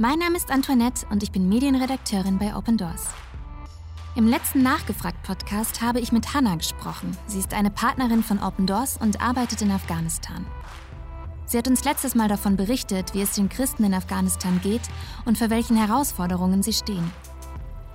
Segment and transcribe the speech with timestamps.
[0.00, 3.08] Mein Name ist Antoinette und ich bin Medienredakteurin bei Open Doors.
[4.16, 7.14] Im letzten Nachgefragt-Podcast habe ich mit Hannah gesprochen.
[7.26, 10.46] Sie ist eine Partnerin von Open Doors und arbeitet in Afghanistan.
[11.44, 14.80] Sie hat uns letztes Mal davon berichtet, wie es den Christen in Afghanistan geht
[15.26, 17.12] und vor welchen Herausforderungen sie stehen.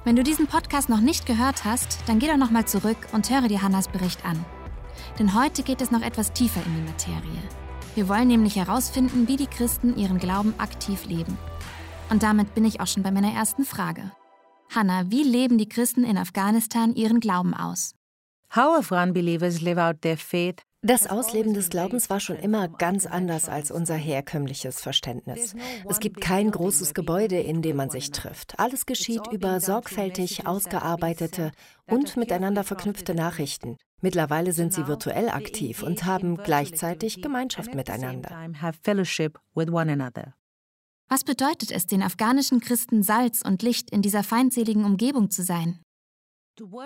[0.03, 3.47] Wenn du diesen Podcast noch nicht gehört hast, dann geh doch nochmal zurück und höre
[3.47, 4.45] dir Hannas Bericht an.
[5.17, 7.41] Denn heute geht es noch etwas tiefer in die Materie.
[7.95, 11.35] Wir wollen nämlich herausfinden, wie die Christen ihren Glauben aktiv leben.
[12.09, 14.12] Und damit bin ich auch schon bei meiner ersten Frage.
[14.73, 17.94] Hannah, wie leben die Christen in Afghanistan ihren Glauben aus?
[18.55, 23.08] How Afghan believers live out their faith das Ausleben des Glaubens war schon immer ganz
[23.08, 25.55] anders als unser herkömmliches Verständnis.
[25.90, 28.59] Es gibt kein großes Gebäude, in dem man sich trifft.
[28.59, 31.53] Alles geschieht über sorgfältig ausgearbeitete
[31.88, 33.78] und miteinander verknüpfte Nachrichten.
[34.00, 38.30] Mittlerweile sind sie virtuell aktiv und haben gleichzeitig Gemeinschaft miteinander.
[41.08, 45.80] Was bedeutet es, den afghanischen Christen Salz und Licht in dieser feindseligen Umgebung zu sein?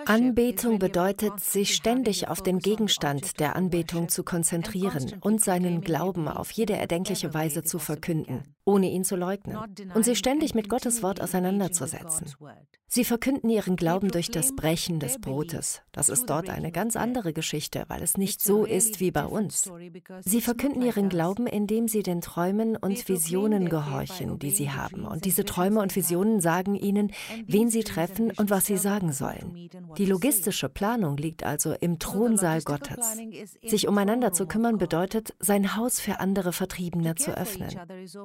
[0.06, 6.50] Anbetung bedeutet, sich ständig auf den Gegenstand der Anbetung zu konzentrieren und seinen Glauben auf
[6.50, 9.58] jede erdenkliche Weise zu verkünden ohne ihn zu leugnen
[9.94, 12.26] und sich ständig mit Gottes Wort auseinanderzusetzen.
[12.92, 15.80] Sie verkünden ihren Glauben durch das Brechen des Brotes.
[15.92, 19.70] Das ist dort eine ganz andere Geschichte, weil es nicht so ist wie bei uns.
[20.22, 25.04] Sie verkünden ihren Glauben, indem sie den Träumen und Visionen gehorchen, die sie haben.
[25.04, 27.12] Und diese Träume und Visionen sagen ihnen,
[27.46, 29.70] wen sie treffen und was sie sagen sollen.
[29.96, 33.16] Die logistische Planung liegt also im Thronsaal Gottes.
[33.64, 37.70] Sich umeinander zu kümmern bedeutet, sein Haus für andere Vertriebene zu öffnen.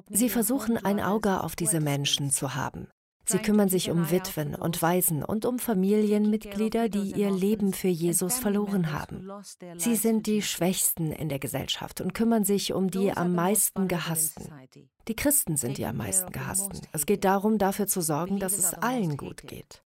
[0.09, 2.89] Sie versuchen ein Auge auf diese Menschen zu haben.
[3.25, 8.38] Sie kümmern sich um Witwen und Waisen und um Familienmitglieder, die ihr Leben für Jesus
[8.38, 9.30] verloren haben.
[9.78, 14.52] Sie sind die Schwächsten in der Gesellschaft und kümmern sich um die am meisten Gehassten.
[15.08, 16.81] Die Christen sind die am meisten Gehassten.
[16.91, 19.84] Es geht darum, dafür zu sorgen, dass es allen gut geht.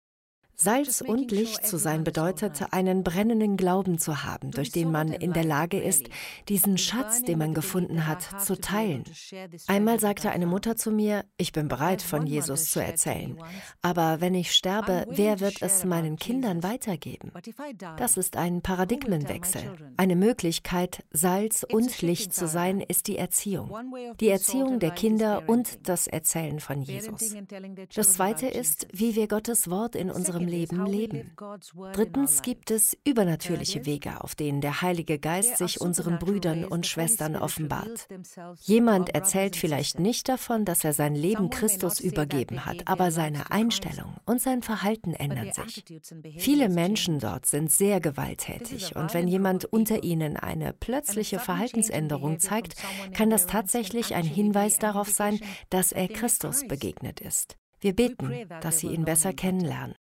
[0.60, 5.32] Salz und Licht zu sein bedeutet, einen brennenden Glauben zu haben, durch den man in
[5.32, 6.10] der Lage ist,
[6.50, 9.04] diesen Schatz, den man gefunden hat, zu teilen.
[9.68, 13.38] Einmal sagte eine Mutter zu mir, ich bin bereit, von Jesus zu erzählen,
[13.84, 17.32] aber wenn ich sterbe, wer wird es meinen Kindern weitergeben?
[17.98, 19.94] Das ist ein Paradigmenwechsel.
[19.96, 23.72] Eine Möglichkeit, Salz und Licht zu sein, ist die Erziehung.
[24.20, 27.36] Die Erziehung der Kinder und das Erzählen von Jesus.
[27.94, 31.32] Das Zweite ist, wie wir Gottes Wort in unserem Leben leben.
[31.94, 37.36] Drittens gibt es übernatürliche Wege, auf denen der Heilige Geist sich unseren Brüdern und Schwestern
[37.36, 38.08] offenbart.
[38.62, 44.16] Jemand erzählt vielleicht nicht davon, dass er sein Leben Christus übergeben hat, aber seine Einstellung
[44.26, 45.84] und sein Verhalten ändern sich.
[46.38, 52.76] Viele Menschen dort sind sehr gewalttätig und wenn jemand unter ihnen eine plötzliche Verhaltensänderung zeigt,
[53.14, 57.58] kann das tatsächlich ein Hinweis darauf sein, dass er Christus begegnet ist.
[57.80, 59.96] Wir beten, dass sie ihn besser kennenlernen.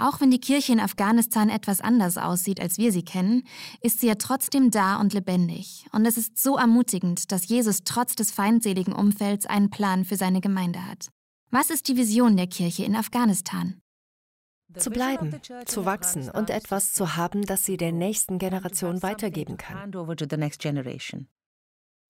[0.00, 3.42] Auch wenn die Kirche in Afghanistan etwas anders aussieht, als wir sie kennen,
[3.80, 5.86] ist sie ja trotzdem da und lebendig.
[5.90, 10.40] Und es ist so ermutigend, dass Jesus trotz des feindseligen Umfelds einen Plan für seine
[10.40, 11.08] Gemeinde hat.
[11.50, 13.80] Was ist die Vision der Kirche in Afghanistan?
[14.76, 19.90] Zu bleiben, zu wachsen und etwas zu haben, das sie der nächsten Generation weitergeben kann.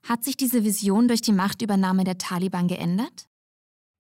[0.03, 3.29] Hat sich diese Vision durch die Machtübernahme der Taliban geändert?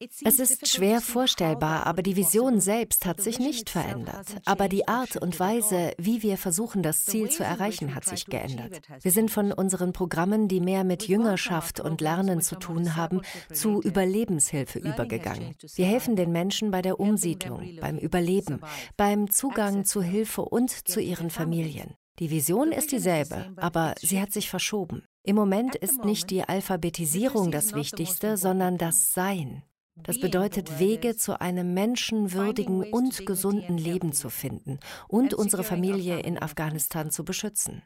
[0.00, 4.26] Es ist schwer vorstellbar, aber die Vision selbst hat sich nicht verändert.
[4.44, 8.80] Aber die Art und Weise, wie wir versuchen, das Ziel zu erreichen, hat sich geändert.
[9.00, 13.22] Wir sind von unseren Programmen, die mehr mit Jüngerschaft und Lernen zu tun haben,
[13.52, 15.56] zu Überlebenshilfe übergegangen.
[15.74, 18.60] Wir helfen den Menschen bei der Umsiedlung, beim Überleben,
[18.96, 21.94] beim Zugang zu Hilfe und zu ihren Familien.
[22.20, 25.02] Die Vision ist dieselbe, aber sie hat sich verschoben.
[25.24, 29.62] Im Moment ist nicht die Alphabetisierung das Wichtigste, sondern das Sein.
[30.02, 36.40] Das bedeutet, Wege zu einem menschenwürdigen und gesunden Leben zu finden und unsere Familie in
[36.40, 37.82] Afghanistan zu beschützen.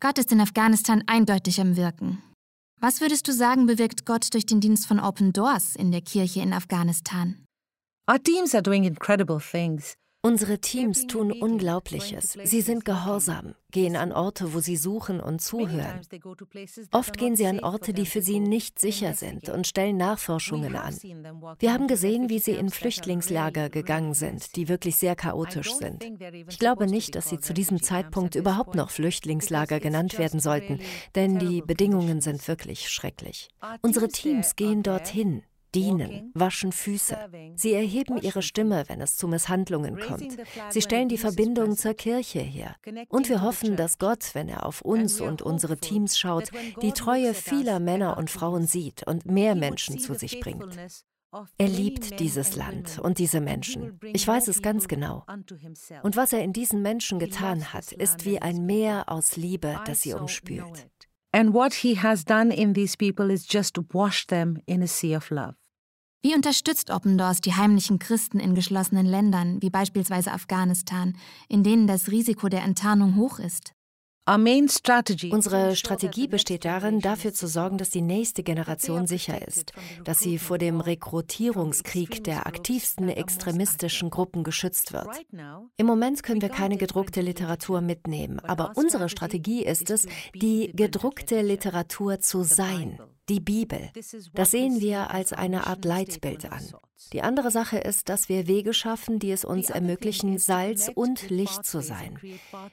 [0.00, 2.22] Gott ist in Afghanistan eindeutig am Wirken.
[2.78, 6.40] Was würdest du sagen, bewirkt Gott durch den Dienst von Open Doors in der Kirche
[6.40, 7.46] in Afghanistan?
[8.08, 9.96] Our teams are doing incredible things.
[10.26, 12.36] Unsere Teams tun Unglaubliches.
[12.42, 16.00] Sie sind gehorsam, gehen an Orte, wo sie suchen und zuhören.
[16.90, 20.98] Oft gehen sie an Orte, die für sie nicht sicher sind und stellen Nachforschungen an.
[21.60, 26.04] Wir haben gesehen, wie sie in Flüchtlingslager gegangen sind, die wirklich sehr chaotisch sind.
[26.48, 30.80] Ich glaube nicht, dass sie zu diesem Zeitpunkt überhaupt noch Flüchtlingslager genannt werden sollten,
[31.14, 33.48] denn die Bedingungen sind wirklich schrecklich.
[33.80, 37.16] Unsere Teams gehen dorthin, dienen, waschen Füße.
[37.54, 40.36] Sie erheben ihre Stimme, wenn es zu Misshandlungen kommt.
[40.70, 42.76] Sie stellen die Verbindung zur Kirche her.
[43.08, 46.50] Und wir hoffen, dass Gott, wenn er auf uns und unsere Teams schaut,
[46.82, 50.76] die Treue vieler Männer und Frauen sieht und mehr Menschen zu sich bringt.
[51.58, 53.98] Er liebt dieses Land und diese Menschen.
[54.12, 55.24] Ich weiß es ganz genau.
[56.02, 60.02] Und was er in diesen Menschen getan hat, ist wie ein Meer aus Liebe, das
[60.02, 60.88] sie umspült.
[61.36, 65.14] And what he has done in these people is just wash them in a sea
[65.14, 65.56] of love.
[66.22, 71.14] Wie unterstützt Open die heimlichen Christen in geschlossenen Ländern, wie beispielsweise Afghanistan,
[71.50, 73.75] in denen das Risiko der Enttarnung hoch ist?
[74.26, 79.72] Unsere Strategie besteht darin, dafür zu sorgen, dass die nächste Generation sicher ist,
[80.04, 85.08] dass sie vor dem Rekrutierungskrieg der aktivsten extremistischen Gruppen geschützt wird.
[85.76, 91.42] Im Moment können wir keine gedruckte Literatur mitnehmen, aber unsere Strategie ist es, die gedruckte
[91.42, 93.90] Literatur zu sein die Bibel.
[94.34, 96.62] Das sehen wir als eine Art Leitbild an.
[97.12, 101.64] Die andere Sache ist, dass wir Wege schaffen, die es uns ermöglichen, Salz und Licht
[101.64, 102.18] zu sein.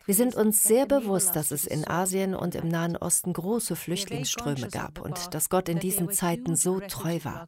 [0.06, 4.70] Wir sind uns sehr bewusst, dass es in Asien und im Nahen Osten große Flüchtlingsströme
[4.70, 7.48] gab und dass Gott in diesen Zeiten so treu war.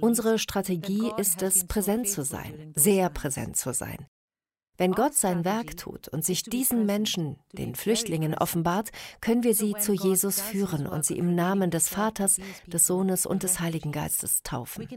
[0.00, 4.06] Unsere Strategie ist es, präsent zu sein, sehr präsent zu sein.
[4.76, 8.90] Wenn Gott sein Werk tut und sich diesen Menschen, den Flüchtlingen, offenbart,
[9.20, 13.44] können wir sie zu Jesus führen und sie im Namen des Vaters, des Sohnes und
[13.44, 14.88] des Heiligen Geistes taufen.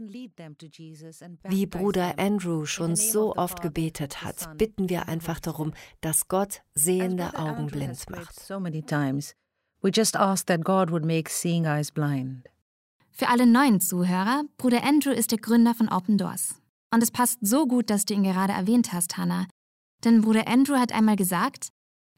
[1.48, 7.38] Wie Bruder Andrew schon so oft gebetet hat, bitten wir einfach darum, dass Gott sehende
[7.38, 8.34] Augen blind macht.
[13.12, 16.60] Für alle neuen Zuhörer, Bruder Andrew ist der Gründer von Open Doors.
[16.92, 19.46] Und es passt so gut, dass du ihn gerade erwähnt hast, Hannah,
[20.04, 21.68] denn Bruder Andrew hat einmal gesagt,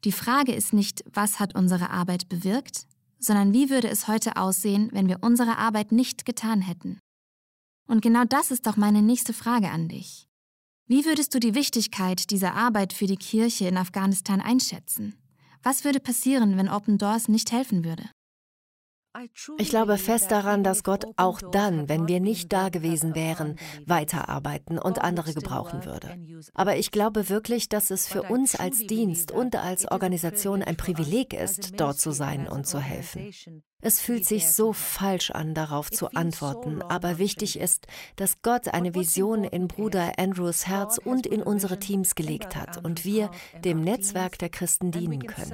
[0.05, 2.87] die Frage ist nicht, was hat unsere Arbeit bewirkt,
[3.19, 6.99] sondern wie würde es heute aussehen, wenn wir unsere Arbeit nicht getan hätten.
[7.87, 10.27] Und genau das ist doch meine nächste Frage an dich.
[10.87, 15.15] Wie würdest du die Wichtigkeit dieser Arbeit für die Kirche in Afghanistan einschätzen?
[15.63, 18.11] Was würde passieren, wenn Open Doors nicht helfen würde?
[19.59, 24.79] Ich glaube fest daran, dass Gott auch dann, wenn wir nicht da gewesen wären, weiterarbeiten
[24.79, 26.17] und andere gebrauchen würde.
[26.55, 31.35] Aber ich glaube wirklich, dass es für uns als Dienst und als Organisation ein Privileg
[31.35, 33.33] ist, dort zu sein und zu helfen.
[33.83, 37.87] Es fühlt sich so falsch an, darauf zu antworten, aber wichtig ist,
[38.17, 43.05] dass Gott eine Vision in Bruder Andrews Herz und in unsere Teams gelegt hat und
[43.05, 43.31] wir
[43.65, 45.51] dem Netzwerk der Christen dienen können.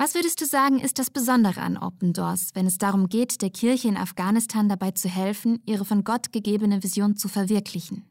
[0.00, 3.50] Was würdest du sagen, ist das Besondere an Open Doors, wenn es darum geht, der
[3.50, 8.04] Kirche in Afghanistan dabei zu helfen, ihre von Gott gegebene Vision zu verwirklichen?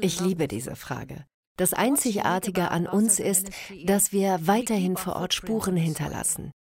[0.00, 1.26] Ich liebe diese Frage.
[1.58, 3.50] Das Einzigartige an uns ist,
[3.84, 6.52] dass wir weiterhin vor Ort Spuren hinterlassen.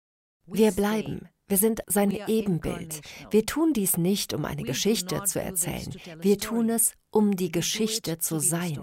[0.46, 1.30] Wir bleiben.
[1.48, 3.00] Wir sind sein Ebenbild.
[3.32, 5.96] Wir tun dies nicht, um eine Geschichte zu erzählen.
[6.20, 8.78] Wir tun es, um die Geschichte zu sein.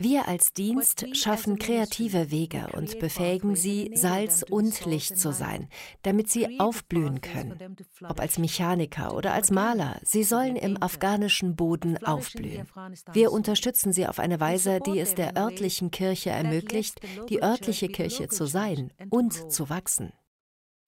[0.00, 5.68] Wir als Dienst schaffen kreative Wege und befähigen sie, Salz und Licht zu sein,
[6.02, 7.76] damit sie aufblühen können.
[8.08, 12.68] Ob als Mechaniker oder als Maler, sie sollen im afghanischen Boden aufblühen.
[13.12, 18.28] Wir unterstützen sie auf eine Weise, die es der örtlichen Kirche ermöglicht, die örtliche Kirche
[18.28, 20.12] zu sein und zu wachsen.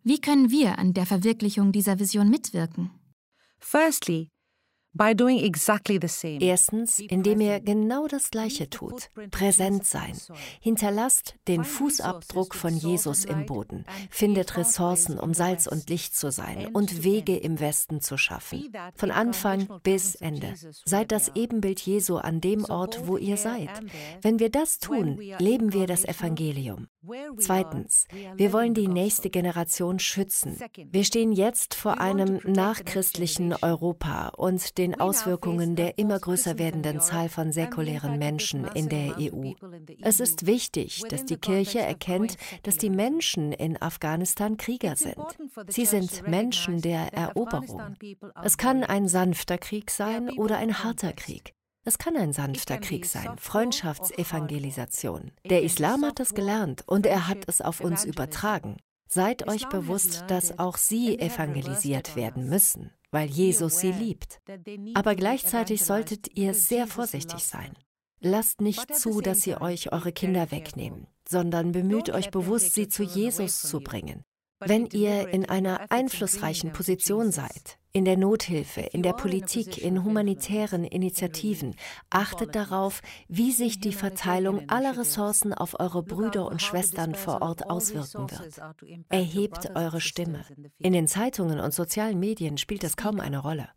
[0.04, 2.92] Wie können wir an der Verwirklichung dieser Vision mitwirken?
[3.58, 4.30] Firstly,
[6.40, 10.16] Erstens, indem ihr genau das Gleiche tut, präsent sein.
[10.60, 16.68] Hinterlasst den Fußabdruck von Jesus im Boden, findet Ressourcen, um Salz und Licht zu sein
[16.72, 18.72] und Wege im Westen zu schaffen.
[18.96, 20.54] Von Anfang bis Ende.
[20.84, 23.70] Seid das Ebenbild Jesu an dem Ort, wo ihr seid.
[24.22, 26.88] Wenn wir das tun, leben wir das Evangelium.
[27.38, 30.58] Zweitens, wir wollen die nächste Generation schützen.
[30.90, 37.30] Wir stehen jetzt vor einem nachchristlichen Europa und den Auswirkungen der immer größer werdenden Zahl
[37.30, 39.52] von säkulären Menschen in der EU.
[40.02, 45.16] Es ist wichtig, dass die Kirche erkennt, dass die Menschen in Afghanistan Krieger sind.
[45.68, 47.96] Sie sind Menschen der Eroberung.
[48.42, 51.54] Es kann ein sanfter Krieg sein oder ein harter Krieg.
[51.84, 55.32] Es kann ein sanfter Krieg sein, Freundschaftsevangelisation.
[55.48, 58.76] Der Islam hat es gelernt und er hat es auf uns übertragen.
[59.08, 64.40] Seid euch bewusst, dass auch sie evangelisiert werden müssen weil Jesus sie liebt.
[64.94, 67.72] Aber gleichzeitig solltet ihr sehr vorsichtig sein.
[68.20, 73.02] Lasst nicht zu, dass sie euch eure Kinder wegnehmen, sondern bemüht euch bewusst, sie zu
[73.02, 74.24] Jesus zu bringen.
[74.58, 80.84] Wenn ihr in einer einflussreichen Position seid, in der Nothilfe, in der Politik, in humanitären
[80.84, 81.74] Initiativen,
[82.08, 87.68] achtet darauf, wie sich die Verteilung aller Ressourcen auf eure Brüder und Schwestern vor Ort
[87.68, 88.60] auswirken wird.
[89.08, 90.44] Erhebt eure Stimme.
[90.78, 93.68] In den Zeitungen und sozialen Medien spielt es kaum eine Rolle.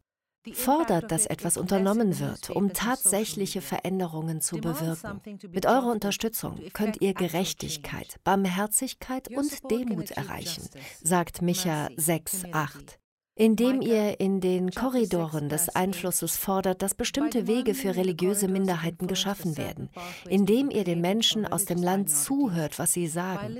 [0.51, 5.21] Fordert, dass etwas unternommen wird, um tatsächliche Veränderungen zu bewirken.
[5.51, 10.67] Mit eurer Unterstützung könnt ihr Gerechtigkeit, Barmherzigkeit und Demut erreichen,
[11.01, 12.97] sagt Micha 6,8.
[13.35, 19.57] Indem ihr in den Korridoren des Einflusses fordert, dass bestimmte Wege für religiöse Minderheiten geschaffen
[19.57, 19.89] werden,
[20.29, 23.59] indem ihr den Menschen aus dem Land zuhört, was sie sagen.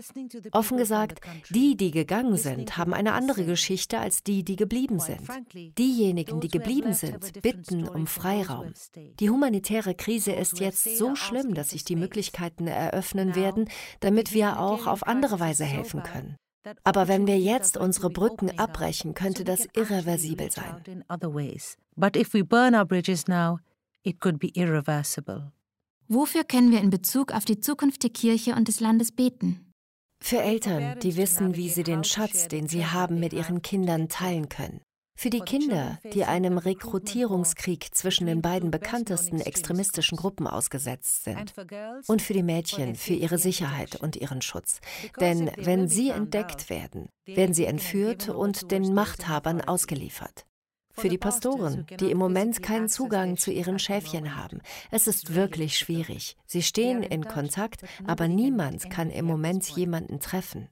[0.51, 5.22] Offen gesagt, die, die gegangen sind, haben eine andere Geschichte als die, die geblieben sind.
[5.77, 8.74] Diejenigen, die geblieben sind, bitten um Freiraum.
[9.20, 13.70] Die humanitäre Krise ist jetzt so schlimm, dass sich die Möglichkeiten eröffnen werden,
[14.01, 16.38] damit wir auch auf andere Weise helfen können.
[16.84, 21.03] Aber wenn wir jetzt unsere Brücken abbrechen, könnte das irreversibel sein.
[26.08, 29.72] Wofür können wir in Bezug auf die Zukunft der Kirche und des Landes beten?
[30.22, 34.48] Für Eltern, die wissen, wie sie den Schatz, den sie haben, mit ihren Kindern teilen
[34.48, 34.82] können.
[35.15, 41.53] Für die Kinder, die einem Rekrutierungskrieg zwischen den beiden bekanntesten extremistischen Gruppen ausgesetzt sind.
[42.08, 44.79] Und für die Mädchen, für ihre Sicherheit und ihren Schutz.
[45.20, 50.46] Denn wenn sie entdeckt werden, werden sie entführt und den Machthabern ausgeliefert.
[50.96, 54.62] Für die Pastoren, die im Moment keinen Zugang zu ihren Schäfchen haben.
[54.91, 56.38] Es ist wirklich schwierig.
[56.46, 60.70] Sie stehen in Kontakt, aber niemand kann im Moment jemanden treffen.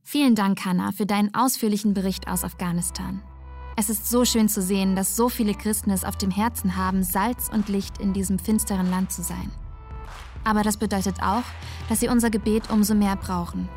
[0.00, 3.22] Vielen Dank, Hannah, für deinen ausführlichen Bericht aus Afghanistan.
[3.74, 7.02] Es ist so schön zu sehen, dass so viele Christen es auf dem Herzen haben,
[7.02, 9.50] Salz und Licht in diesem finsteren Land zu sein.
[10.44, 11.44] Aber das bedeutet auch,
[11.88, 13.68] dass sie unser Gebet umso mehr brauchen.